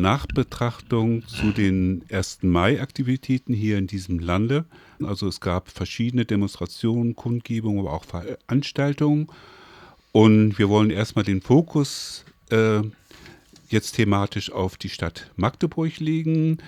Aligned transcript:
Nachbetrachtung 0.00 1.26
zu 1.26 1.50
den 1.52 2.04
1. 2.10 2.42
Mai-Aktivitäten 2.42 3.52
hier 3.52 3.78
in 3.78 3.86
diesem 3.86 4.18
Lande. 4.18 4.64
Also 5.02 5.26
es 5.28 5.40
gab 5.40 5.70
verschiedene 5.70 6.24
Demonstrationen, 6.24 7.16
Kundgebungen, 7.16 7.80
aber 7.80 7.92
auch 7.92 8.04
Veranstaltungen. 8.04 9.28
Und 10.12 10.58
wir 10.58 10.68
wollen 10.68 10.90
erstmal 10.90 11.24
den 11.24 11.42
Fokus 11.42 12.24
äh, 12.50 12.80
jetzt 13.68 13.92
thematisch 13.92 14.50
auf 14.50 14.76
die 14.76 14.88
Stadt 14.88 15.30
Magdeburg 15.36 15.98
legen. 15.98 16.58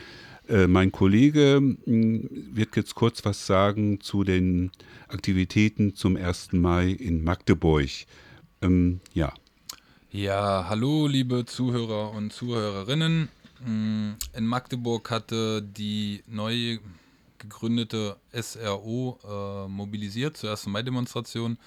Äh, 0.48 0.66
mein 0.66 0.92
Kollege 0.92 1.56
hm, 1.84 2.28
wird 2.52 2.76
jetzt 2.76 2.94
kurz 2.94 3.24
was 3.24 3.46
sagen 3.46 4.00
zu 4.00 4.24
den 4.24 4.70
Aktivitäten 5.08 5.94
zum 5.94 6.16
1. 6.16 6.52
Mai 6.52 6.90
in 6.90 7.24
Magdeburg. 7.24 7.88
Ähm, 8.62 9.00
ja. 9.14 9.32
Ja, 10.12 10.66
hallo 10.68 11.06
liebe 11.06 11.44
Zuhörer 11.46 12.10
und 12.10 12.32
Zuhörerinnen. 12.32 13.28
Hm, 13.62 14.16
in 14.36 14.44
Magdeburg 14.44 15.08
hatte 15.08 15.62
die 15.62 16.24
neu 16.26 16.78
gegründete 17.38 18.16
SRO 18.32 19.20
äh, 19.22 19.68
mobilisiert 19.68 20.36
zur 20.36 20.50
1. 20.50 20.66
Mai-Demonstration. 20.66 21.58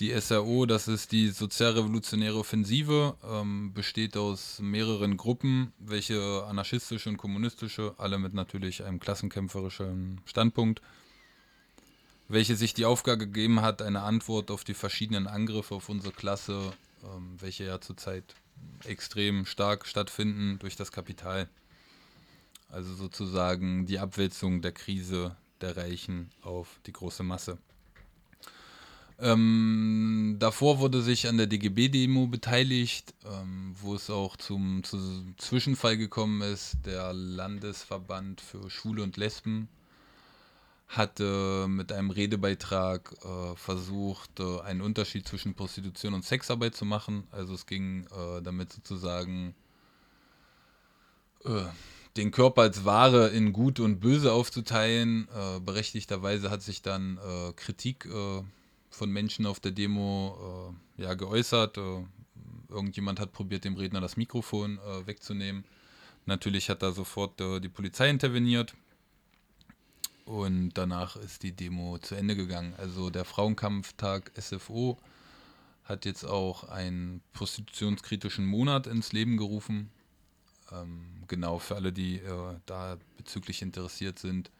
Die 0.00 0.18
SRO, 0.18 0.64
das 0.64 0.88
ist 0.88 1.12
die 1.12 1.28
Sozialrevolutionäre 1.28 2.38
Offensive, 2.38 3.16
ähm, 3.30 3.74
besteht 3.74 4.16
aus 4.16 4.60
mehreren 4.60 5.18
Gruppen, 5.18 5.70
welche 5.78 6.44
anarchistische 6.48 7.10
und 7.10 7.18
kommunistische, 7.18 7.94
alle 7.98 8.18
mit 8.18 8.32
natürlich 8.32 8.82
einem 8.82 8.98
klassenkämpferischen 8.98 10.22
Standpunkt, 10.24 10.80
welche 12.28 12.56
sich 12.56 12.72
die 12.72 12.86
Aufgabe 12.86 13.26
gegeben 13.26 13.60
hat, 13.60 13.82
eine 13.82 14.00
Antwort 14.00 14.50
auf 14.50 14.64
die 14.64 14.72
verschiedenen 14.72 15.26
Angriffe 15.26 15.74
auf 15.74 15.90
unsere 15.90 16.14
Klasse, 16.14 16.72
ähm, 17.04 17.36
welche 17.38 17.64
ja 17.64 17.80
zurzeit 17.80 18.34
extrem 18.84 19.46
stark 19.46 19.86
stattfinden 19.86 20.58
durch 20.58 20.76
das 20.76 20.92
Kapital. 20.92 21.48
Also 22.70 22.94
sozusagen 22.94 23.86
die 23.86 23.98
Abwälzung 23.98 24.60
der 24.60 24.72
Krise 24.72 25.36
der 25.60 25.76
Reichen 25.76 26.30
auf 26.42 26.80
die 26.86 26.92
große 26.92 27.22
Masse. 27.22 27.58
Ähm, 29.20 30.36
davor 30.38 30.78
wurde 30.78 31.02
sich 31.02 31.26
an 31.26 31.38
der 31.38 31.48
DGB-Demo 31.48 32.28
beteiligt, 32.28 33.14
ähm, 33.24 33.74
wo 33.80 33.94
es 33.96 34.10
auch 34.10 34.36
zum, 34.36 34.84
zum, 34.84 35.34
Zwischenfall 35.38 35.96
gekommen 35.96 36.40
ist. 36.42 36.76
Der 36.86 37.12
Landesverband 37.12 38.40
für 38.40 38.70
Schwule 38.70 39.02
und 39.02 39.16
Lesben 39.16 39.68
hatte 40.88 41.66
mit 41.68 41.92
einem 41.92 42.10
Redebeitrag 42.10 43.14
äh, 43.22 43.56
versucht, 43.56 44.40
äh, 44.40 44.60
einen 44.62 44.80
Unterschied 44.80 45.28
zwischen 45.28 45.54
Prostitution 45.54 46.14
und 46.14 46.24
Sexarbeit 46.24 46.74
zu 46.74 46.86
machen. 46.86 47.26
Also 47.30 47.54
es 47.54 47.66
ging 47.66 48.06
äh, 48.06 48.42
damit 48.42 48.72
sozusagen 48.72 49.54
äh, 51.44 51.64
den 52.16 52.30
Körper 52.30 52.62
als 52.62 52.86
Ware 52.86 53.28
in 53.28 53.52
Gut 53.52 53.80
und 53.80 54.00
Böse 54.00 54.32
aufzuteilen. 54.32 55.28
Äh, 55.28 55.60
berechtigterweise 55.60 56.50
hat 56.50 56.62
sich 56.62 56.80
dann 56.80 57.18
äh, 57.18 57.52
Kritik 57.52 58.08
von 58.90 59.10
Menschen 59.10 59.44
auf 59.46 59.60
der 59.60 59.72
Demo 59.72 60.74
ja, 60.96 61.14
geäußert. 61.14 61.78
Irgendjemand 62.68 63.20
hat 63.20 63.32
probiert, 63.32 63.64
dem 63.64 63.76
Redner 63.76 64.00
das 64.00 64.16
Mikrofon 64.16 64.80
wegzunehmen. 65.04 65.64
Natürlich 66.26 66.70
hat 66.70 66.82
da 66.82 66.90
sofort 66.90 67.38
die 67.38 67.68
Polizei 67.68 68.08
interveniert. 68.08 68.74
Und 70.28 70.74
danach 70.74 71.16
ist 71.16 71.42
die 71.42 71.52
Demo 71.52 71.96
zu 71.96 72.14
Ende 72.14 72.36
gegangen. 72.36 72.74
Also 72.76 73.08
der 73.08 73.24
Frauenkampftag 73.24 74.30
SFO 74.38 74.98
hat 75.84 76.04
jetzt 76.04 76.24
auch 76.24 76.64
einen 76.64 77.22
prostitutionskritischen 77.32 78.44
Monat 78.44 78.86
ins 78.86 79.14
Leben 79.14 79.38
gerufen. 79.38 79.90
Ähm, 80.70 81.24
genau 81.28 81.58
für 81.58 81.76
alle, 81.76 81.94
die 81.94 82.18
äh, 82.18 82.56
da 82.66 82.98
bezüglich 83.16 83.62
interessiert 83.62 84.18
sind. 84.18 84.50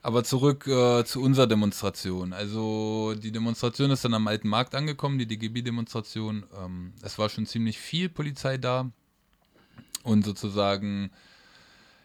Aber 0.00 0.22
zurück 0.22 0.66
äh, 0.68 1.04
zu 1.04 1.20
unserer 1.20 1.48
Demonstration. 1.48 2.32
Also 2.32 3.14
die 3.16 3.32
Demonstration 3.32 3.90
ist 3.90 4.04
dann 4.04 4.14
am 4.14 4.28
Alten 4.28 4.48
Markt 4.48 4.74
angekommen, 4.74 5.18
die 5.18 5.26
DGB-Demonstration. 5.26 6.44
Ähm, 6.56 6.92
es 7.02 7.18
war 7.18 7.28
schon 7.28 7.46
ziemlich 7.46 7.78
viel 7.78 8.08
Polizei 8.08 8.58
da. 8.58 8.90
Und 10.04 10.24
sozusagen, 10.24 11.10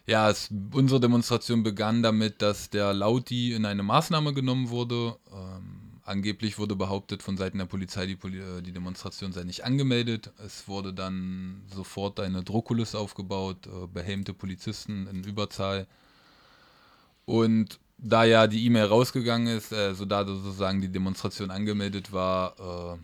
ja, 0.08 0.30
es, 0.30 0.50
unsere 0.72 1.00
Demonstration 1.00 1.62
begann 1.62 2.02
damit, 2.02 2.42
dass 2.42 2.72
der 2.72 2.94
Lauti 2.94 3.54
in 3.54 3.66
eine 3.66 3.84
Maßnahme 3.84 4.34
genommen 4.34 4.70
wurde. 4.70 5.16
Ähm, 5.32 5.73
angeblich 6.06 6.58
wurde 6.58 6.76
behauptet 6.76 7.24
von 7.24 7.38
Seiten 7.38 7.58
der 7.58 7.66
Polizei, 7.66 8.06
die, 8.06 8.16
Poli 8.16 8.40
äh, 8.40 8.62
die 8.62 8.72
Demonstration 8.72 9.32
sei 9.32 9.44
nicht 9.44 9.64
angemeldet. 9.64 10.32
Es 10.46 10.68
wurde 10.68 10.94
dann 10.94 11.64
sofort 11.74 12.20
eine 12.20 12.44
Drohkulisse 12.44 13.00
aufgebaut, 13.00 13.68
äh, 13.68 13.88
behelmte 13.88 14.34
Polizisten 14.34 15.08
in 15.08 15.24
Überzahl. 15.24 15.88
Und 17.26 17.80
da 17.98 18.26
ja 18.26 18.48
die 18.48 18.66
E-Mail 18.66 18.86
rausgegangen 18.86 19.56
ist, 19.56 19.72
äh, 19.72 19.94
so 19.96 20.06
da 20.06 20.26
sozusagen 20.26 20.82
die 20.82 20.90
Demonstration 20.92 21.52
angemeldet 21.52 22.12
war, 22.12 23.00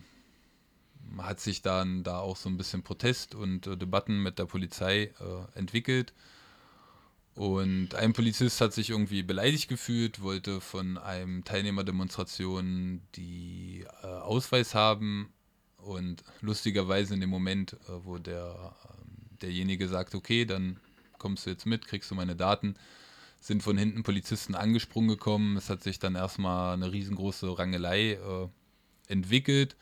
äh, 1.16 1.22
hat 1.22 1.40
sich 1.40 1.62
dann 1.62 2.02
da 2.02 2.18
auch 2.18 2.36
so 2.36 2.48
ein 2.48 2.56
bisschen 2.56 2.82
Protest 2.82 3.34
und 3.34 3.66
äh, 3.66 3.76
Debatten 3.76 4.22
mit 4.22 4.38
der 4.38 4.44
Polizei 4.44 5.04
äh, 5.20 5.58
entwickelt. 5.58 6.12
Und 7.40 7.94
ein 7.94 8.12
Polizist 8.12 8.60
hat 8.60 8.74
sich 8.74 8.90
irgendwie 8.90 9.22
beleidigt 9.22 9.66
gefühlt, 9.66 10.20
wollte 10.20 10.60
von 10.60 10.98
einem 10.98 11.42
Teilnehmer 11.42 11.84
Demonstration 11.84 13.00
die 13.14 13.86
äh, 14.02 14.06
Ausweis 14.06 14.74
haben. 14.74 15.32
Und 15.78 16.22
lustigerweise 16.42 17.14
in 17.14 17.20
dem 17.20 17.30
Moment, 17.30 17.78
äh, 17.88 17.92
wo 18.04 18.18
der, 18.18 18.76
derjenige 19.40 19.88
sagt, 19.88 20.14
okay, 20.14 20.44
dann 20.44 20.80
kommst 21.16 21.46
du 21.46 21.50
jetzt 21.50 21.64
mit, 21.64 21.88
kriegst 21.88 22.10
du 22.10 22.14
meine 22.14 22.36
Daten, 22.36 22.74
sind 23.40 23.62
von 23.62 23.78
hinten 23.78 24.02
Polizisten 24.02 24.54
angesprungen 24.54 25.08
gekommen. 25.08 25.56
Es 25.56 25.70
hat 25.70 25.82
sich 25.82 25.98
dann 25.98 26.16
erstmal 26.16 26.74
eine 26.74 26.92
riesengroße 26.92 27.58
Rangelei 27.58 28.18
äh, 28.22 28.48
entwickelt. 29.08 29.76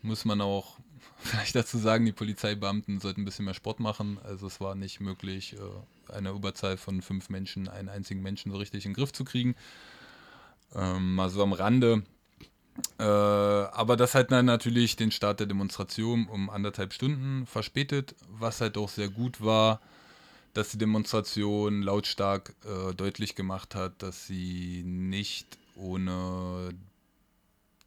Muss 0.00 0.24
man 0.24 0.40
auch 0.40 0.78
vielleicht 1.20 1.54
dazu 1.54 1.78
sagen, 1.78 2.04
die 2.04 2.12
Polizeibeamten 2.12 3.00
sollten 3.00 3.22
ein 3.22 3.24
bisschen 3.24 3.44
mehr 3.44 3.54
Sport 3.54 3.80
machen. 3.80 4.18
Also 4.24 4.46
es 4.46 4.60
war 4.60 4.74
nicht 4.74 5.00
möglich, 5.00 5.54
äh, 5.54 6.12
eine 6.12 6.30
Überzahl 6.30 6.76
von 6.76 7.02
fünf 7.02 7.28
Menschen, 7.28 7.68
einen 7.68 7.88
einzigen 7.88 8.22
Menschen 8.22 8.52
so 8.52 8.58
richtig 8.58 8.84
in 8.84 8.92
den 8.92 8.96
Griff 8.96 9.12
zu 9.12 9.24
kriegen. 9.24 9.54
Ähm, 10.74 11.14
mal 11.14 11.30
so 11.30 11.42
am 11.42 11.52
Rande. 11.52 12.02
Äh, 12.98 13.02
aber 13.02 13.96
das 13.96 14.14
hat 14.14 14.30
dann 14.30 14.46
natürlich 14.46 14.96
den 14.96 15.10
Start 15.10 15.40
der 15.40 15.46
Demonstration 15.46 16.28
um 16.28 16.48
anderthalb 16.50 16.92
Stunden 16.92 17.46
verspätet, 17.46 18.14
was 18.28 18.60
halt 18.60 18.76
auch 18.76 18.88
sehr 18.88 19.08
gut 19.08 19.40
war 19.40 19.80
dass 20.58 20.70
die 20.70 20.78
Demonstration 20.78 21.82
lautstark 21.82 22.54
äh, 22.64 22.92
deutlich 22.94 23.34
gemacht 23.34 23.74
hat, 23.74 24.02
dass 24.02 24.26
sie 24.26 24.82
nicht 24.84 25.58
ohne 25.76 26.70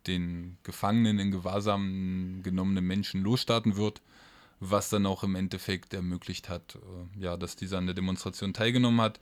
den 0.08 0.58
Gefangenen 0.64 1.20
in 1.20 1.32
Gewahrsam 1.32 2.42
genommenen 2.44 2.86
Menschen 2.86 3.22
losstarten 3.22 3.78
wird, 3.78 4.02
was 4.60 4.90
dann 4.90 5.06
auch 5.06 5.24
im 5.24 5.36
Endeffekt 5.36 5.94
ermöglicht 5.94 6.50
hat, 6.50 6.76
äh, 6.76 7.22
ja, 7.22 7.38
dass 7.38 7.56
dieser 7.56 7.78
an 7.78 7.88
der 7.88 7.96
Demonstration 7.96 8.54
teilgenommen 8.54 9.02
hat. 9.02 9.20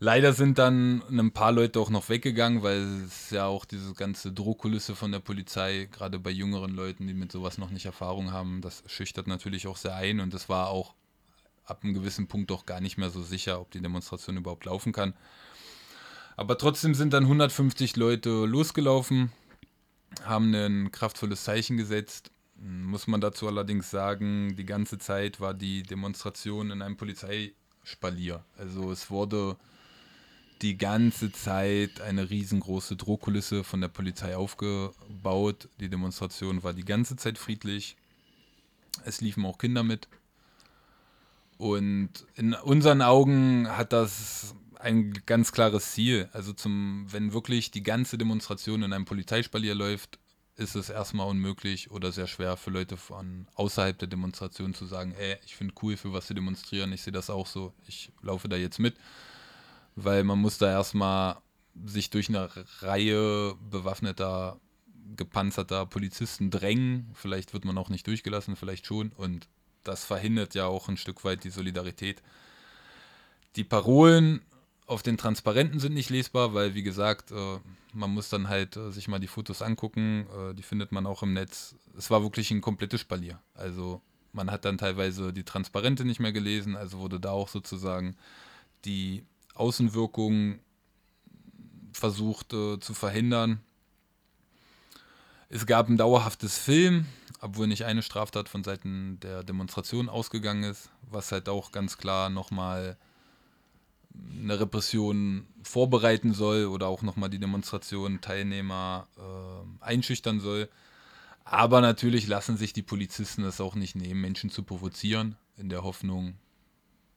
Leider 0.00 0.32
sind 0.32 0.58
dann 0.58 1.02
ein 1.10 1.32
paar 1.32 1.50
Leute 1.50 1.80
auch 1.80 1.90
noch 1.90 2.08
weggegangen, 2.08 2.62
weil 2.62 3.02
es 3.04 3.30
ja 3.30 3.46
auch 3.46 3.64
diese 3.64 3.94
ganze 3.94 4.30
Drohkulisse 4.32 4.94
von 4.94 5.10
der 5.10 5.18
Polizei, 5.18 5.88
gerade 5.90 6.20
bei 6.20 6.30
jüngeren 6.30 6.72
Leuten, 6.72 7.08
die 7.08 7.14
mit 7.14 7.32
sowas 7.32 7.58
noch 7.58 7.70
nicht 7.70 7.86
Erfahrung 7.86 8.30
haben, 8.30 8.60
das 8.60 8.84
schüchtert 8.86 9.26
natürlich 9.26 9.66
auch 9.66 9.76
sehr 9.76 9.96
ein 9.96 10.20
und 10.20 10.32
es 10.34 10.48
war 10.48 10.68
auch 10.68 10.94
ab 11.64 11.80
einem 11.82 11.94
gewissen 11.94 12.28
Punkt 12.28 12.50
doch 12.50 12.64
gar 12.64 12.80
nicht 12.80 12.96
mehr 12.96 13.10
so 13.10 13.22
sicher, 13.22 13.60
ob 13.60 13.72
die 13.72 13.80
Demonstration 13.80 14.36
überhaupt 14.36 14.64
laufen 14.66 14.92
kann. 14.92 15.14
Aber 16.36 16.56
trotzdem 16.56 16.94
sind 16.94 17.12
dann 17.12 17.24
150 17.24 17.96
Leute 17.96 18.30
losgelaufen, 18.46 19.32
haben 20.24 20.54
ein 20.54 20.90
kraftvolles 20.92 21.44
Zeichen 21.44 21.76
gesetzt. 21.76 22.30
Muss 22.56 23.06
man 23.06 23.20
dazu 23.20 23.46
allerdings 23.46 23.90
sagen, 23.90 24.56
die 24.56 24.66
ganze 24.66 24.98
Zeit 24.98 25.40
war 25.40 25.54
die 25.54 25.82
Demonstration 25.82 26.70
in 26.70 26.82
einem 26.82 26.96
Polizeispalier. 26.96 28.44
Also 28.56 28.90
es 28.90 29.10
wurde 29.10 29.56
die 30.62 30.76
ganze 30.76 31.30
Zeit 31.30 32.00
eine 32.00 32.30
riesengroße 32.30 32.96
Drohkulisse 32.96 33.62
von 33.62 33.80
der 33.80 33.88
Polizei 33.88 34.36
aufgebaut. 34.36 35.68
Die 35.80 35.88
Demonstration 35.88 36.62
war 36.64 36.72
die 36.72 36.84
ganze 36.84 37.16
Zeit 37.16 37.38
friedlich. 37.38 37.96
Es 39.04 39.20
liefen 39.20 39.44
auch 39.44 39.58
Kinder 39.58 39.84
mit. 39.84 40.08
Und 41.58 42.10
in 42.34 42.54
unseren 42.54 43.02
Augen 43.02 43.68
hat 43.68 43.92
das 43.92 44.54
ein 44.78 45.12
ganz 45.26 45.52
klares 45.52 45.92
Ziel. 45.92 46.28
Also 46.32 46.52
zum, 46.52 47.06
wenn 47.10 47.32
wirklich 47.32 47.70
die 47.70 47.82
ganze 47.82 48.18
Demonstration 48.18 48.82
in 48.82 48.92
einem 48.92 49.04
Polizeispalier 49.04 49.74
läuft, 49.74 50.18
ist 50.56 50.74
es 50.74 50.90
erstmal 50.90 51.28
unmöglich 51.28 51.90
oder 51.90 52.10
sehr 52.10 52.26
schwer 52.26 52.56
für 52.56 52.70
Leute 52.70 52.96
von 52.96 53.46
außerhalb 53.54 53.96
der 53.96 54.08
Demonstration 54.08 54.74
zu 54.74 54.86
sagen, 54.86 55.14
ey, 55.16 55.36
ich 55.44 55.54
finde 55.54 55.74
cool, 55.82 55.96
für 55.96 56.12
was 56.12 56.26
sie 56.26 56.34
demonstrieren, 56.34 56.92
ich 56.92 57.02
sehe 57.02 57.12
das 57.12 57.30
auch 57.30 57.46
so, 57.46 57.72
ich 57.86 58.10
laufe 58.22 58.48
da 58.48 58.56
jetzt 58.56 58.80
mit. 58.80 58.96
Weil 59.94 60.24
man 60.24 60.38
muss 60.38 60.58
da 60.58 60.70
erstmal 60.70 61.36
sich 61.84 62.10
durch 62.10 62.28
eine 62.28 62.50
Reihe 62.80 63.54
bewaffneter, 63.70 64.58
gepanzerter 65.16 65.86
Polizisten 65.86 66.50
drängen. 66.50 67.08
Vielleicht 67.14 67.52
wird 67.52 67.64
man 67.64 67.78
auch 67.78 67.88
nicht 67.88 68.06
durchgelassen, 68.06 68.56
vielleicht 68.56 68.86
schon. 68.86 69.12
Und 69.12 69.48
das 69.84 70.04
verhindert 70.04 70.54
ja 70.54 70.66
auch 70.66 70.88
ein 70.88 70.96
Stück 70.96 71.24
weit 71.24 71.44
die 71.44 71.50
Solidarität. 71.50 72.22
Die 73.54 73.64
Parolen 73.64 74.42
auf 74.88 75.02
den 75.02 75.18
Transparenten 75.18 75.80
sind 75.80 75.94
nicht 75.94 76.10
lesbar, 76.10 76.54
weil, 76.54 76.74
wie 76.74 76.82
gesagt, 76.82 77.30
äh, 77.30 77.58
man 77.92 78.10
muss 78.10 78.30
dann 78.30 78.48
halt 78.48 78.76
äh, 78.76 78.90
sich 78.90 79.06
mal 79.06 79.18
die 79.18 79.26
Fotos 79.26 79.60
angucken. 79.60 80.26
Äh, 80.26 80.54
die 80.54 80.62
findet 80.62 80.92
man 80.92 81.06
auch 81.06 81.22
im 81.22 81.34
Netz. 81.34 81.74
Es 81.96 82.10
war 82.10 82.22
wirklich 82.22 82.50
ein 82.50 82.62
komplettes 82.62 83.02
Spalier. 83.02 83.38
Also 83.54 84.00
man 84.32 84.50
hat 84.50 84.64
dann 84.64 84.78
teilweise 84.78 85.32
die 85.32 85.44
Transparente 85.44 86.04
nicht 86.04 86.20
mehr 86.20 86.32
gelesen, 86.32 86.74
also 86.74 86.98
wurde 86.98 87.20
da 87.20 87.30
auch 87.30 87.48
sozusagen 87.48 88.16
die 88.84 89.24
Außenwirkung 89.54 90.58
versucht 91.92 92.54
äh, 92.54 92.80
zu 92.80 92.94
verhindern. 92.94 93.60
Es 95.50 95.66
gab 95.66 95.88
ein 95.88 95.96
dauerhaftes 95.98 96.56
Film, 96.56 97.06
obwohl 97.40 97.66
nicht 97.66 97.84
eine 97.84 98.02
Straftat 98.02 98.48
von 98.48 98.64
Seiten 98.64 99.18
der 99.20 99.42
Demonstration 99.42 100.08
ausgegangen 100.08 100.64
ist, 100.64 100.90
was 101.02 101.32
halt 101.32 101.48
auch 101.48 101.72
ganz 101.72 101.98
klar 101.98 102.30
nochmal 102.30 102.96
eine 104.40 104.60
Repression 104.60 105.46
vorbereiten 105.62 106.32
soll 106.32 106.66
oder 106.66 106.86
auch 106.86 107.02
nochmal 107.02 107.30
die 107.30 107.38
Demonstration 107.38 108.20
Teilnehmer 108.20 109.06
äh, 109.16 109.84
einschüchtern 109.84 110.40
soll. 110.40 110.68
Aber 111.44 111.80
natürlich 111.80 112.26
lassen 112.26 112.56
sich 112.56 112.72
die 112.72 112.82
Polizisten 112.82 113.42
es 113.44 113.60
auch 113.60 113.74
nicht 113.74 113.94
nehmen, 113.94 114.20
Menschen 114.20 114.50
zu 114.50 114.62
provozieren, 114.62 115.36
in 115.56 115.68
der 115.68 115.82
Hoffnung, 115.82 116.34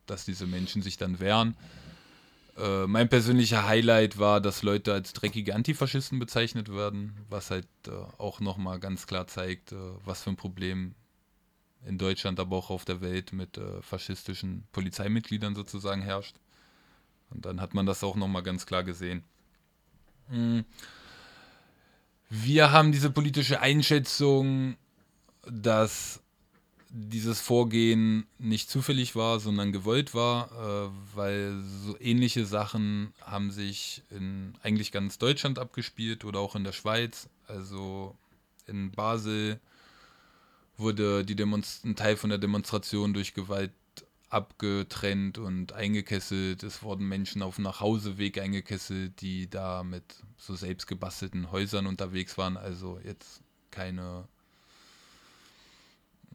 dass 0.05 0.25
diese 0.25 0.47
Menschen 0.47 0.81
sich 0.81 0.97
dann 0.97 1.19
wehren. 1.19 1.55
Äh, 2.57 2.87
mein 2.87 3.09
persönlicher 3.09 3.67
Highlight 3.67 4.17
war, 4.17 4.41
dass 4.41 4.63
Leute 4.63 4.93
als 4.93 5.13
dreckige 5.13 5.55
Antifaschisten 5.55 6.19
bezeichnet 6.19 6.73
werden, 6.73 7.13
was 7.29 7.51
halt 7.51 7.67
äh, 7.87 7.91
auch 8.17 8.39
nochmal 8.39 8.79
ganz 8.79 9.07
klar 9.07 9.27
zeigt, 9.27 9.71
äh, 9.71 9.75
was 10.05 10.23
für 10.23 10.31
ein 10.31 10.37
Problem 10.37 10.95
in 11.85 11.97
Deutschland, 11.97 12.39
aber 12.39 12.57
auch 12.57 12.69
auf 12.69 12.85
der 12.85 13.01
Welt 13.01 13.33
mit 13.33 13.57
äh, 13.57 13.81
faschistischen 13.81 14.63
Polizeimitgliedern 14.71 15.55
sozusagen 15.55 16.01
herrscht. 16.01 16.35
Und 17.31 17.45
dann 17.45 17.61
hat 17.61 17.73
man 17.73 17.85
das 17.85 18.03
auch 18.03 18.15
nochmal 18.15 18.43
ganz 18.43 18.65
klar 18.65 18.83
gesehen. 18.83 19.23
Hm. 20.29 20.65
Wir 22.29 22.71
haben 22.71 22.91
diese 22.91 23.09
politische 23.09 23.59
Einschätzung, 23.59 24.77
dass 25.45 26.21
dieses 26.93 27.39
Vorgehen 27.39 28.25
nicht 28.37 28.69
zufällig 28.69 29.15
war, 29.15 29.39
sondern 29.39 29.71
gewollt 29.71 30.13
war, 30.13 30.51
äh, 30.51 31.15
weil 31.15 31.61
so 31.85 31.97
ähnliche 31.99 32.45
Sachen 32.45 33.13
haben 33.21 33.49
sich 33.49 34.03
in 34.09 34.53
eigentlich 34.61 34.91
ganz 34.91 35.17
Deutschland 35.17 35.57
abgespielt 35.57 36.25
oder 36.25 36.39
auch 36.39 36.55
in 36.55 36.65
der 36.65 36.73
Schweiz. 36.73 37.29
Also 37.47 38.15
in 38.67 38.91
Basel 38.91 39.59
wurde 40.77 41.23
die 41.23 41.41
ein 41.41 41.95
Teil 41.95 42.17
von 42.17 42.29
der 42.29 42.39
Demonstration 42.39 43.13
durch 43.13 43.33
Gewalt 43.33 43.71
abgetrennt 44.31 45.37
und 45.37 45.73
eingekesselt. 45.73 46.63
Es 46.63 46.83
wurden 46.83 47.07
Menschen 47.07 47.41
auf 47.41 47.55
dem 47.55 47.65
Nachhauseweg 47.65 48.39
eingekesselt, 48.39 49.19
die 49.19 49.49
da 49.49 49.83
mit 49.83 50.03
so 50.37 50.55
selbst 50.55 50.87
gebastelten 50.87 51.51
Häusern 51.51 51.85
unterwegs 51.85 52.37
waren. 52.37 52.55
Also 52.55 52.97
jetzt 53.03 53.41
keine, 53.71 54.29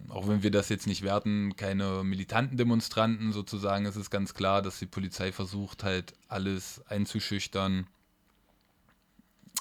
auch 0.08 0.28
wenn 0.28 0.43
wir 0.43 0.50
das 0.50 0.69
jetzt 0.69 0.87
nicht 0.87 1.00
werten, 1.00 1.56
keine 1.56 2.04
militanten 2.04 2.58
Demonstranten 2.58 3.32
sozusagen. 3.32 3.87
Es 3.87 3.96
ist 3.96 4.10
ganz 4.10 4.34
klar, 4.34 4.60
dass 4.60 4.78
die 4.78 4.87
Polizei 4.87 5.32
versucht 5.32 5.82
halt 5.82 6.12
alles 6.28 6.82
einzuschüchtern, 6.88 7.87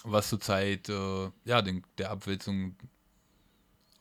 was 0.04 0.28
zurzeit 0.28 0.90
äh, 0.90 1.32
ja, 1.46 1.62
den, 1.62 1.84
der 1.98 2.12
Abwälzung 2.12 2.76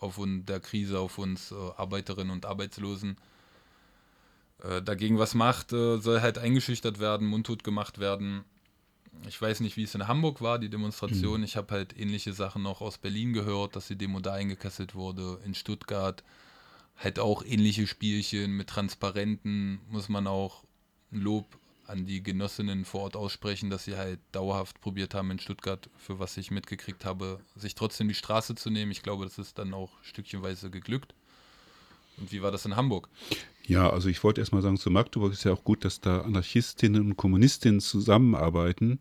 auf 0.01 0.19
und 0.19 0.47
der 0.47 0.59
Krise 0.59 0.99
auf 0.99 1.19
uns 1.19 1.53
äh, 1.53 1.55
Arbeiterinnen 1.55 2.33
und 2.33 2.47
Arbeitslosen 2.47 3.13
äh, 3.13 3.34
dagegen 4.83 5.19
was 5.19 5.35
macht, 5.35 5.73
äh, 5.73 5.99
soll 5.99 6.21
halt 6.21 6.39
eingeschüchtert 6.39 6.99
werden, 6.99 7.27
mundtot 7.27 7.65
gemacht 7.65 7.99
werden. 7.99 8.45
Ich 9.29 9.41
weiß 9.41 9.61
nicht, 9.61 9.77
wie 9.77 9.85
es 9.85 9.95
in 9.95 10.09
Hamburg 10.09 10.41
war, 10.41 10.59
die 10.59 10.69
Demonstration. 10.69 11.41
Mhm. 11.41 11.45
Ich 11.45 11.57
habe 11.57 11.75
halt 11.75 11.99
ähnliche 11.99 12.33
Sachen 12.33 12.63
noch 12.63 12.81
aus 12.81 12.99
Berlin 12.99 13.33
gehört, 13.33 13.77
dass 13.77 13.89
die 13.89 13.97
Demo 13.97 14.21
da 14.21 14.33
eingekesselt 14.33 14.95
wurde. 14.95 15.39
In 15.45 15.55
Stuttgart 15.55 16.25
halt 16.97 17.19
auch 17.19 17.45
ähnliche 17.45 17.87
Spielchen 17.87 18.53
mit 18.53 18.69
Transparenten. 18.69 19.81
Muss 19.89 20.09
man 20.09 20.27
auch 20.27 20.65
ein 21.13 21.21
Lob 21.21 21.47
an 21.87 22.07
die 22.07 22.23
Genossinnen 22.23 22.85
vor 22.85 23.03
Ort 23.03 23.17
aussprechen, 23.17 23.71
dass 23.71 23.85
sie 23.85 23.97
halt 23.97 24.21
dauerhaft 24.33 24.81
probiert 24.81 25.15
haben 25.15 25.31
in 25.31 25.39
Stuttgart, 25.39 25.89
für 25.99 26.19
was 26.19 26.37
ich 26.37 26.51
mitgekriegt 26.51 27.05
habe, 27.05 27.41
sich 27.57 27.75
trotzdem 27.75 28.09
die 28.09 28.15
Straße 28.15 28.55
zu 28.55 28.71
nehmen. 28.71 28.91
Ich 28.91 29.03
glaube, 29.03 29.25
das 29.25 29.39
ist 29.39 29.59
dann 29.59 29.75
auch 29.75 29.91
stückchenweise 30.03 30.71
geglückt. 30.71 31.15
Und 32.19 32.33
wie 32.33 32.43
war 32.43 32.51
das 32.51 32.65
in 32.65 32.77
Hamburg? 32.77 33.09
Ja, 33.67 33.89
also 33.91 34.09
ich 34.09 34.23
wollte 34.23 34.41
erstmal 34.41 34.63
sagen, 34.63 34.77
zu 34.77 34.91
Magdeburg 34.91 35.33
ist 35.33 35.45
ja 35.45 35.53
auch 35.53 35.65
gut, 35.65 35.85
dass 35.85 36.01
da 36.01 36.21
Anarchistinnen 36.21 37.03
und 37.03 37.17
Kommunistinnen 37.17 37.81
zusammenarbeiten. 37.81 39.01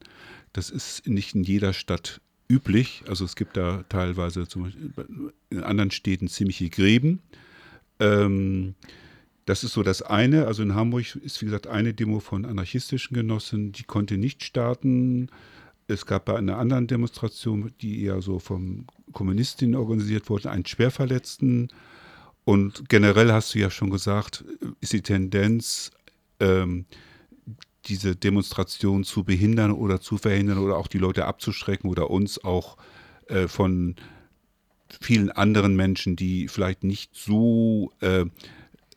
Das 0.54 0.70
ist 0.70 1.08
nicht 1.08 1.36
in 1.36 1.44
jeder 1.44 1.74
Stadt 1.74 2.22
üblich. 2.48 3.04
Also 3.08 3.26
es 3.26 3.36
gibt 3.36 3.58
da 3.58 3.84
teilweise 3.90 4.48
zum 4.48 4.64
Beispiel 4.64 4.94
in 5.50 5.64
anderen 5.64 5.92
Städten 5.92 6.28
ziemliche 6.28 6.70
Gräben. 6.70 7.22
Ähm, 8.00 8.76
das 9.46 9.64
ist 9.64 9.74
so 9.74 9.84
das 9.84 10.02
eine. 10.02 10.48
Also 10.48 10.64
in 10.64 10.76
Hamburg 10.76 11.16
ist, 11.16 11.42
wie 11.42 11.46
gesagt, 11.46 11.68
eine 11.68 11.94
Demo 11.94 12.20
von 12.20 12.46
anarchistischen 12.46 13.16
Genossen, 13.16 13.74
die 13.74 13.84
konnte 13.84 14.18
nicht 14.18 14.44
starten. 14.44 15.30
Es 15.88 16.06
gab 16.06 16.26
bei 16.26 16.38
einer 16.38 16.58
anderen 16.58 16.88
Demonstration, 16.88 17.74
die 17.82 18.04
eher 18.04 18.22
so 18.22 18.40
von 18.40 18.86
Kommunistinnen 19.12 19.76
organisiert 19.76 20.30
wurde, 20.30 20.50
einen 20.50 20.66
Schwerverletzten. 20.66 21.70
Und 22.46 22.90
generell 22.90 23.32
hast 23.32 23.54
du 23.56 23.60
ja 23.60 23.70
schon 23.70 23.90
gesagt, 23.90 24.44
ist 24.82 24.94
die 24.94 25.02
Tendenz, 25.02 25.92
ähm, 26.40 26.86
diese 27.86 28.16
Demonstration 28.16 29.04
zu 29.04 29.24
behindern 29.24 29.72
oder 29.72 30.00
zu 30.00 30.18
verhindern 30.18 30.58
oder 30.58 30.78
auch 30.78 30.88
die 30.88 30.98
Leute 30.98 31.26
abzuschrecken 31.26 31.90
oder 31.90 32.10
uns 32.10 32.44
auch 32.44 32.78
äh, 33.28 33.48
von 33.48 33.96
vielen 35.02 35.32
anderen 35.32 35.76
Menschen, 35.76 36.16
die 36.16 36.48
vielleicht 36.48 36.84
nicht 36.84 37.16
so 37.16 37.92
äh, 38.00 38.26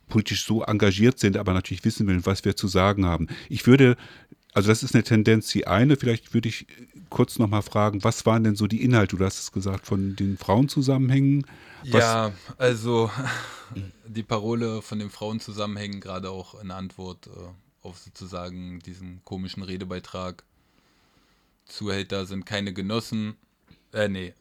politisch 0.09 0.45
so 0.45 0.63
engagiert 0.63 1.19
sind, 1.19 1.37
aber 1.37 1.53
natürlich 1.53 1.85
wissen 1.85 2.07
wollen, 2.07 2.27
was 2.27 2.45
wir 2.45 2.57
zu 2.57 2.69
sagen 2.69 3.07
haben. 3.07 3.27
Ich 3.49 3.67
würde, 3.67 3.97
also 4.53 4.69
das 4.69 4.83
ist 4.83 4.95
eine 4.95 5.05
Tendenz, 5.05 5.49
die 5.49 5.67
eine, 5.67 5.97
vielleicht 5.97 6.33
würde 6.35 6.49
ich 6.49 6.67
kurz 7.11 7.39
nochmal 7.39 7.63
fragen, 7.63 8.03
was 8.05 8.25
waren 8.27 8.45
denn 8.45 8.57
so 8.57 8.67
die 8.67 8.83
Inhalte, 8.83 9.17
du 9.17 9.25
hast 9.25 9.39
es 9.39 9.53
gesagt, 9.53 9.87
von 9.87 10.17
den 10.17 10.37
Frauenzusammenhängen? 10.37 11.47
Was 11.85 12.03
ja, 12.03 12.33
also 12.59 13.11
die 14.07 14.23
Parole 14.23 14.83
von 14.83 14.99
den 14.99 15.11
Frauenzusammenhängen, 15.11 16.01
gerade 16.01 16.31
auch 16.31 16.61
in 16.61 16.71
Antwort 16.71 17.29
äh, 17.29 17.31
auf 17.87 17.99
sozusagen 17.99 18.81
diesen 18.81 19.21
komischen 19.25 19.63
Redebeitrag. 19.63 20.45
Zuhälter 21.65 22.27
sind 22.27 22.47
keine 22.47 22.73
Genossen, 22.73 23.37
äh, 23.93 24.09
nee, 24.09 24.35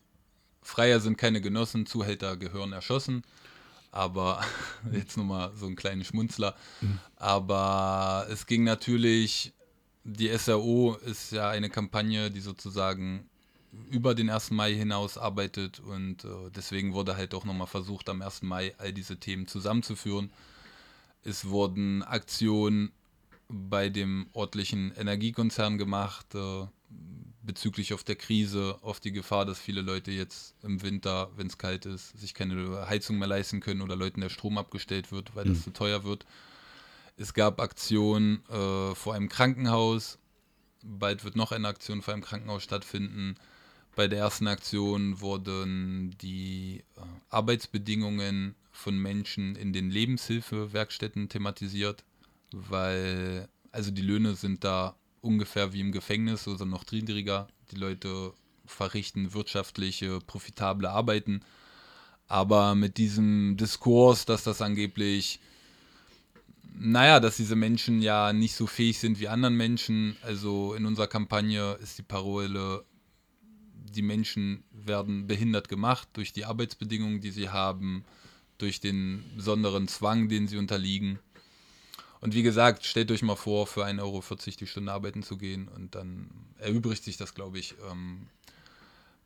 Freier 0.61 0.99
sind 0.99 1.17
keine 1.17 1.41
Genossen, 1.41 1.85
Zuhälter 1.85 2.37
gehören 2.37 2.73
erschossen. 2.73 3.23
Aber 3.91 4.43
jetzt 4.91 5.15
nochmal 5.15 5.51
so 5.55 5.67
einen 5.67 5.75
kleinen 5.75 6.03
Schmunzler. 6.03 6.55
Mhm. 6.81 6.99
Aber 7.15 8.27
es 8.29 8.47
ging 8.47 8.63
natürlich, 8.63 9.53
die 10.05 10.29
SRO 10.37 10.95
ist 11.03 11.31
ja 11.31 11.49
eine 11.49 11.69
Kampagne, 11.69 12.29
die 12.29 12.39
sozusagen 12.39 13.27
über 13.89 14.15
den 14.15 14.29
1. 14.29 14.51
Mai 14.51 14.73
hinaus 14.73 15.17
arbeitet 15.17 15.79
und 15.79 16.23
äh, 16.23 16.51
deswegen 16.55 16.93
wurde 16.93 17.17
halt 17.17 17.33
auch 17.33 17.43
nochmal 17.43 17.67
versucht, 17.67 18.07
am 18.07 18.21
1. 18.21 18.43
Mai 18.43 18.73
all 18.77 18.93
diese 18.93 19.17
Themen 19.17 19.47
zusammenzuführen. 19.47 20.31
Es 21.23 21.49
wurden 21.49 22.03
Aktionen 22.03 22.91
bei 23.49 23.89
dem 23.89 24.27
örtlichen 24.35 24.93
Energiekonzern 24.95 25.77
gemacht 25.77 26.35
äh, 26.35 26.67
bezüglich 27.41 27.93
auf 27.93 28.03
der 28.03 28.15
Krise, 28.15 28.77
auf 28.81 28.99
die 28.99 29.11
Gefahr, 29.11 29.45
dass 29.45 29.59
viele 29.59 29.81
Leute 29.81 30.11
jetzt 30.11 30.55
im 30.63 30.83
Winter, 30.83 31.31
wenn 31.35 31.47
es 31.47 31.57
kalt 31.57 31.85
ist, 31.85 32.17
sich 32.17 32.35
keine 32.35 32.87
Heizung 32.87 33.17
mehr 33.17 33.27
leisten 33.27 33.59
können 33.59 33.81
oder 33.81 33.95
Leuten 33.95 34.21
der 34.21 34.29
Strom 34.29 34.57
abgestellt 34.59 35.11
wird, 35.11 35.35
weil 35.35 35.45
mhm. 35.45 35.53
das 35.55 35.63
zu 35.63 35.73
teuer 35.73 36.03
wird. 36.03 36.25
Es 37.17 37.33
gab 37.33 37.61
Aktionen 37.61 38.43
äh, 38.49 38.95
vor 38.95 39.13
einem 39.13 39.29
Krankenhaus. 39.29 40.19
Bald 40.83 41.23
wird 41.23 41.35
noch 41.35 41.51
eine 41.51 41.67
Aktion 41.67 42.01
vor 42.01 42.13
einem 42.13 42.23
Krankenhaus 42.23 42.63
stattfinden 42.63 43.37
bei 43.95 44.07
der 44.07 44.19
ersten 44.19 44.47
Aktion 44.47 45.21
wurden 45.21 46.15
die 46.21 46.83
äh, 46.97 47.01
Arbeitsbedingungen 47.29 48.55
von 48.71 48.97
Menschen 48.97 49.55
in 49.55 49.71
den 49.71 49.89
Lebenshilfewerkstätten 49.89 51.29
thematisiert, 51.29 52.03
weil 52.51 53.47
also 53.71 53.91
die 53.91 54.01
Löhne 54.01 54.35
sind 54.35 54.63
da 54.63 54.95
ungefähr 55.21 55.73
wie 55.73 55.79
im 55.79 55.91
Gefängnis 55.91 56.47
oder 56.47 56.65
noch 56.65 56.83
niedriger. 56.91 57.47
Die 57.71 57.77
Leute 57.77 58.33
verrichten 58.65 59.33
wirtschaftliche, 59.33 60.19
profitable 60.19 60.89
Arbeiten. 60.89 61.41
Aber 62.27 62.75
mit 62.75 62.97
diesem 62.97 63.55
Diskurs, 63.55 64.25
dass 64.25 64.43
das 64.43 64.61
angeblich, 64.61 65.39
naja, 66.77 67.19
dass 67.19 67.37
diese 67.37 67.55
Menschen 67.55 68.01
ja 68.01 68.33
nicht 68.33 68.55
so 68.55 68.67
fähig 68.67 68.99
sind 68.99 69.19
wie 69.19 69.27
anderen 69.27 69.55
Menschen. 69.55 70.17
Also 70.21 70.73
in 70.73 70.85
unserer 70.85 71.07
Kampagne 71.07 71.73
ist 71.81 71.97
die 71.97 72.03
Parole, 72.03 72.83
die 73.73 74.01
Menschen 74.01 74.63
werden 74.71 75.27
behindert 75.27 75.69
gemacht 75.69 76.09
durch 76.13 76.33
die 76.33 76.45
Arbeitsbedingungen, 76.45 77.21
die 77.21 77.31
sie 77.31 77.49
haben, 77.49 78.03
durch 78.57 78.79
den 78.79 79.23
besonderen 79.35 79.87
Zwang, 79.87 80.27
den 80.27 80.47
sie 80.47 80.57
unterliegen. 80.57 81.19
Und 82.21 82.33
wie 82.33 82.43
gesagt, 82.43 82.85
stellt 82.85 83.11
euch 83.11 83.21
mal 83.21 83.35
vor, 83.35 83.67
für 83.67 83.85
1,40 83.85 84.01
Euro 84.01 84.23
die 84.59 84.67
Stunde 84.67 84.91
arbeiten 84.91 85.23
zu 85.23 85.37
gehen 85.37 85.67
und 85.67 85.95
dann 85.95 86.29
erübrigt 86.57 87.03
sich 87.03 87.17
das, 87.17 87.35
glaube 87.35 87.59
ich. 87.59 87.75
Ähm, 87.89 88.27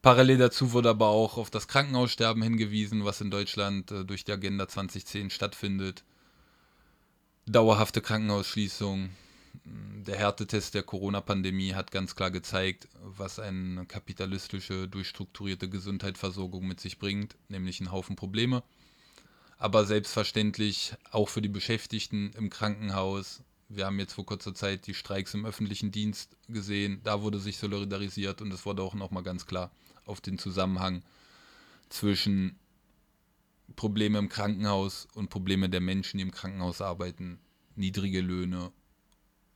parallel 0.02 0.38
dazu 0.38 0.74
wurde 0.74 0.90
aber 0.90 1.08
auch 1.08 1.38
auf 1.38 1.50
das 1.50 1.68
Krankenhaussterben 1.68 2.44
hingewiesen, 2.44 3.06
was 3.06 3.22
in 3.22 3.32
Deutschland 3.32 3.92
äh, 3.92 4.06
durch 4.06 4.26
die 4.26 4.34
Agenda 4.34 4.68
2010 4.68 5.30
stattfindet. 5.30 6.04
Dauerhafte 7.52 8.02
Krankenhausschließung. 8.02 9.10
Der 9.66 10.18
Härtetest 10.18 10.74
der 10.74 10.84
Corona-Pandemie 10.84 11.74
hat 11.74 11.92
ganz 11.92 12.16
klar 12.16 12.32
gezeigt, 12.32 12.88
was 13.02 13.40
eine 13.40 13.86
kapitalistische, 13.86 14.88
durchstrukturierte 14.88 15.70
Gesundheitsversorgung 15.70 16.68
mit 16.68 16.80
sich 16.80 17.00
bringt, 17.00 17.36
nämlich 17.50 17.80
einen 17.80 17.92
Haufen 17.92 18.16
Probleme 18.16 18.64
aber 19.60 19.86
selbstverständlich 19.86 20.94
auch 21.12 21.30
für 21.30 21.42
die 21.42 21.50
Beschäftigten 21.50 22.32
im 22.38 22.50
Krankenhaus. 22.50 23.44
Wir 23.68 23.86
haben 23.86 24.00
jetzt 24.00 24.14
vor 24.14 24.26
kurzer 24.26 24.56
Zeit 24.56 24.88
die 24.88 24.94
Streiks 24.94 25.34
im 25.34 25.46
öffentlichen 25.46 25.92
Dienst 25.92 26.38
gesehen. 26.48 27.02
Da 27.04 27.22
wurde 27.22 27.40
sich 27.40 27.58
solidarisiert 27.58 28.42
und 28.42 28.52
es 28.54 28.66
wurde 28.66 28.82
auch 28.82 28.96
nochmal 28.96 29.22
ganz 29.22 29.46
klar 29.46 29.70
auf 30.06 30.22
den 30.22 30.40
Zusammenhang 30.40 31.04
zwischen 31.90 32.58
Probleme 33.76 34.18
im 34.18 34.30
Krankenhaus 34.30 35.08
und 35.14 35.30
Probleme 35.30 35.70
der 35.70 35.82
Menschen, 35.82 36.18
die 36.18 36.24
im 36.24 36.32
Krankenhaus 36.32 36.82
arbeiten. 36.82 37.40
Niedrige 37.76 38.22
Löhne, 38.22 38.72